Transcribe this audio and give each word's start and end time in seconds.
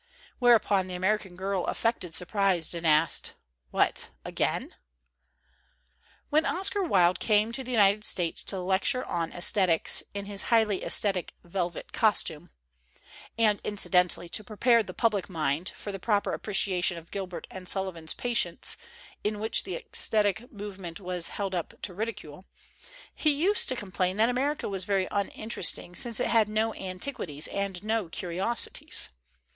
Whereupon 0.39 0.87
the 0.87 0.95
American 0.95 1.35
Girl 1.35 1.63
affected 1.67 2.15
surprise 2.15 2.73
and 2.73 2.87
asked, 2.87 3.35
"What 3.69 4.09
again?" 4.25 4.73
When 6.31 6.43
Oscar 6.43 6.81
Wilde 6.81 7.19
came 7.19 7.51
to 7.51 7.63
the 7.63 7.69
United 7.69 8.03
States 8.03 8.41
to 8.45 8.59
lecture 8.59 9.05
on 9.05 9.31
esthetics 9.31 10.01
in 10.15 10.25
his 10.25 10.45
highly 10.49 10.83
esthetic 10.83 11.35
velvet 11.43 11.93
costume, 11.93 12.49
and 13.37 13.61
incidentally 13.63 14.27
to 14.29 14.43
prepare 14.43 14.81
the 14.81 14.95
public 14.95 15.29
mind 15.29 15.69
for 15.69 15.91
the 15.91 15.99
proper 15.99 16.33
appreciation 16.33 16.97
of 16.97 17.11
Gilbert 17.11 17.45
and 17.51 17.69
Sullivan's 17.69 18.15
'Patience/ 18.15 18.77
in 19.23 19.39
which 19.39 19.65
the 19.65 19.75
esthetic 19.75 20.51
movement 20.51 20.99
was 20.99 21.27
held 21.29 21.53
up 21.53 21.75
to 21.83 21.93
ridicule, 21.93 22.47
he 23.13 23.29
used 23.29 23.69
to 23.69 23.75
complain 23.75 24.17
that 24.17 24.29
America 24.29 24.67
was 24.67 24.83
very 24.83 25.07
un 25.09 25.27
interesting 25.27 25.93
since 25.95 26.19
it 26.19 26.25
had 26.25 26.49
"no 26.49 26.73
antiquities 26.73 27.47
and 27.49 27.83
no 27.83 28.09
curiosities." 28.09 29.09